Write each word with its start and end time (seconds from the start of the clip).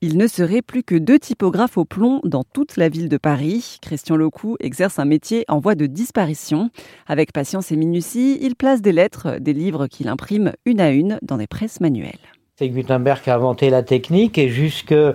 Il 0.00 0.16
ne 0.16 0.28
serait 0.28 0.62
plus 0.62 0.84
que 0.84 0.94
deux 0.94 1.18
typographes 1.18 1.76
au 1.76 1.84
plomb 1.84 2.20
dans 2.22 2.44
toute 2.44 2.76
la 2.76 2.88
ville 2.88 3.08
de 3.08 3.16
Paris. 3.16 3.78
Christian 3.82 4.14
Locou 4.14 4.56
exerce 4.60 5.00
un 5.00 5.04
métier 5.04 5.44
en 5.48 5.58
voie 5.58 5.74
de 5.74 5.86
disparition. 5.86 6.70
Avec 7.08 7.32
patience 7.32 7.72
et 7.72 7.76
minutie, 7.76 8.38
il 8.40 8.54
place 8.54 8.80
des 8.80 8.92
lettres, 8.92 9.38
des 9.40 9.52
livres 9.52 9.88
qu'il 9.88 10.06
imprime 10.06 10.52
une 10.66 10.80
à 10.80 10.90
une 10.90 11.18
dans 11.22 11.36
des 11.36 11.48
presses 11.48 11.80
manuelles. 11.80 12.20
C'est 12.54 12.68
Gutenberg 12.68 13.20
qui 13.20 13.30
a 13.30 13.34
inventé 13.34 13.70
la 13.70 13.82
technique 13.82 14.38
et 14.38 14.48
jusque, 14.48 14.92
euh, 14.92 15.14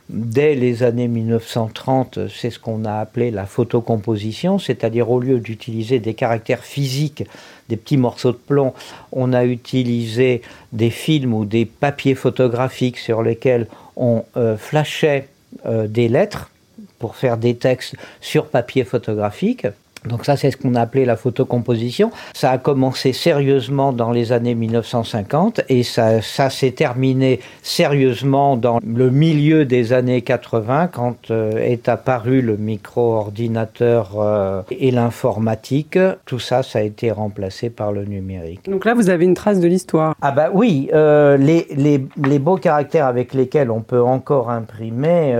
dès 0.09 0.53
les 0.53 0.83
années 0.83 1.07
1930. 1.07 2.27
C'est 2.29 2.51
ce 2.51 2.59
qu'on 2.59 2.85
a 2.85 2.99
appelé 2.99 3.31
la 3.31 3.47
photocomposition, 3.47 4.59
c'est-à-dire 4.59 5.09
au 5.09 5.19
lieu 5.19 5.39
d'utiliser 5.39 5.99
des 5.99 6.13
caractères 6.13 6.63
physiques, 6.63 7.23
des 7.67 7.75
petits 7.75 7.97
morceaux 7.97 8.31
de 8.31 8.37
plomb, 8.37 8.75
on 9.11 9.33
a 9.33 9.43
utilisé 9.43 10.43
des 10.71 10.91
films 10.91 11.33
ou 11.33 11.45
des 11.45 11.65
papiers 11.65 12.15
photographiques 12.15 12.99
sur 12.99 13.23
lesquels 13.23 13.65
on 13.95 14.23
euh, 14.37 14.55
flashait 14.55 15.29
euh, 15.65 15.87
des 15.87 16.09
lettres 16.09 16.51
pour 16.99 17.15
faire 17.15 17.37
des 17.37 17.55
textes 17.55 17.95
sur 18.21 18.47
papier 18.47 18.83
photographique. 18.83 19.65
Donc 20.07 20.25
ça, 20.25 20.37
c'est 20.37 20.51
ce 20.51 20.57
qu'on 20.57 20.75
a 20.75 20.81
appelé 20.81 21.05
la 21.05 21.17
photocomposition. 21.17 22.11
Ça 22.33 22.51
a 22.51 22.57
commencé 22.57 23.13
sérieusement 23.13 23.91
dans 23.91 24.11
les 24.11 24.31
années 24.31 24.55
1950 24.55 25.61
et 25.69 25.83
ça, 25.83 26.21
ça 26.21 26.49
s'est 26.49 26.71
terminé 26.71 27.39
sérieusement 27.63 28.55
dans 28.55 28.79
le 28.85 29.09
milieu 29.09 29.65
des 29.65 29.91
années 29.91 30.21
80 30.21 30.87
quand 30.87 31.31
euh, 31.31 31.57
est 31.57 31.89
apparu 31.89 32.41
le 32.41 32.55
micro-ordinateur 32.55 34.11
euh, 34.19 34.61
et 34.71 34.91
l'informatique. 34.91 35.99
Tout 36.25 36.39
ça, 36.39 36.63
ça 36.63 36.79
a 36.79 36.81
été 36.81 37.11
remplacé 37.11 37.69
par 37.69 37.91
le 37.91 38.05
numérique. 38.05 38.69
Donc 38.69 38.85
là, 38.85 38.93
vous 38.93 39.09
avez 39.09 39.25
une 39.25 39.33
trace 39.33 39.59
de 39.59 39.67
l'histoire. 39.67 40.15
Ah 40.21 40.31
bah 40.31 40.49
oui, 40.53 40.89
euh, 40.93 41.35
les, 41.35 41.67
les, 41.75 42.05
les, 42.23 42.39
beaux 42.39 42.57
caractères 42.57 43.05
avec 43.05 43.33
lesquels 43.33 43.69
on 43.69 43.81
peut 43.81 44.01
encore 44.01 44.49
imprimer, 44.49 45.37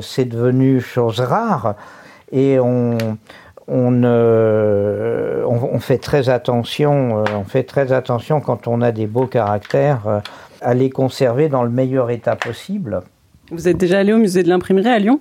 c'est 0.00 0.24
devenu 0.24 0.80
chose 0.80 1.20
rare 1.20 1.76
et 2.32 2.58
on 2.58 2.98
on, 3.68 4.04
on, 4.04 5.78
fait 5.80 5.98
très 5.98 6.28
attention, 6.28 7.18
euh, 7.18 7.24
on 7.36 7.44
fait 7.44 7.64
très 7.64 7.92
attention 7.92 8.40
quand 8.40 8.68
on 8.68 8.80
a 8.80 8.92
des 8.92 9.06
beaux 9.06 9.26
caractères 9.26 10.06
euh, 10.06 10.20
à 10.60 10.74
les 10.74 10.90
conserver 10.90 11.48
dans 11.48 11.62
le 11.62 11.70
meilleur 11.70 12.10
état 12.10 12.36
possible. 12.36 13.02
Vous 13.50 13.68
êtes 13.68 13.76
déjà 13.76 14.00
allé 14.00 14.12
au 14.12 14.18
musée 14.18 14.42
de 14.42 14.48
l'imprimerie 14.48 14.88
à 14.88 14.98
Lyon? 14.98 15.20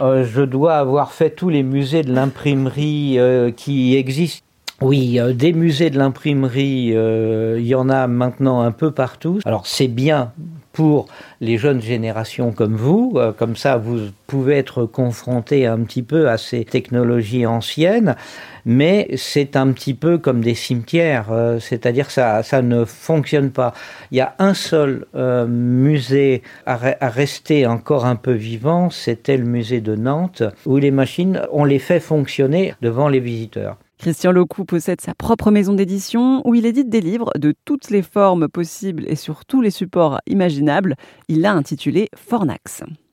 Euh, 0.00 0.24
Je 0.24 0.42
dois 0.42 0.76
avoir 0.76 1.12
fait 1.12 1.30
tous 1.30 1.48
les 1.48 1.62
musées 1.62 2.02
de 2.02 2.12
l'imprimerie 2.12 3.18
qui 3.56 3.96
existent. 3.96 4.44
Oui, 4.80 5.18
des 5.34 5.52
musées 5.52 5.90
de 5.90 5.98
l'imprimerie, 5.98 6.94
il 6.94 7.66
y 7.66 7.74
en 7.74 7.88
a 7.88 8.06
maintenant 8.06 8.60
un 8.60 8.70
peu 8.70 8.92
partout. 8.92 9.40
Alors 9.44 9.66
c'est 9.66 9.88
bien 9.88 10.32
pour 10.72 11.06
les 11.40 11.58
jeunes 11.58 11.80
générations 11.80 12.52
comme 12.52 12.76
vous. 12.76 13.14
Euh, 13.16 13.32
comme 13.32 13.56
ça, 13.56 13.76
vous 13.76 13.98
pouvez 14.26 14.56
être 14.56 14.84
confronté 14.84 15.66
un 15.66 15.80
petit 15.80 16.02
peu 16.02 16.28
à 16.28 16.38
ces 16.38 16.64
technologies 16.64 17.46
anciennes, 17.46 18.16
mais 18.64 19.08
c'est 19.16 19.56
un 19.56 19.72
petit 19.72 19.94
peu 19.94 20.18
comme 20.18 20.40
des 20.40 20.54
cimetières, 20.54 21.32
euh, 21.32 21.58
c'est-à-dire 21.58 22.10
ça, 22.10 22.42
ça 22.42 22.62
ne 22.62 22.84
fonctionne 22.84 23.50
pas. 23.50 23.72
Il 24.10 24.18
y 24.18 24.20
a 24.20 24.34
un 24.38 24.54
seul 24.54 25.06
euh, 25.14 25.46
musée 25.46 26.42
à, 26.66 26.78
à, 27.00 27.08
rester 27.08 27.66
encore 27.66 28.06
un 28.06 28.16
peu 28.16 28.32
vivant, 28.32 28.90
c'était 28.90 29.36
le 29.36 29.44
musée 29.44 29.80
de 29.80 29.96
Nantes, 29.96 30.42
où 30.66 30.76
les 30.76 30.90
machines, 30.90 31.42
on 31.52 31.64
les 31.64 31.78
fait 31.78 32.00
fonctionner 32.00 32.74
devant 32.82 33.08
les 33.08 33.20
visiteurs. 33.20 33.78
Christian 33.98 34.30
Locou 34.30 34.64
possède 34.64 35.00
sa 35.00 35.14
propre 35.14 35.50
maison 35.50 35.74
d'édition 35.74 36.46
où 36.46 36.54
il 36.54 36.66
édite 36.66 36.88
des 36.88 37.00
livres 37.00 37.32
de 37.36 37.52
toutes 37.64 37.90
les 37.90 38.02
formes 38.02 38.48
possibles 38.48 39.04
et 39.08 39.16
sur 39.16 39.44
tous 39.44 39.60
les 39.60 39.72
supports 39.72 40.20
imaginables. 40.28 40.94
Il 41.26 41.40
l'a 41.40 41.52
intitulé 41.52 42.08
Fornax. 42.14 42.84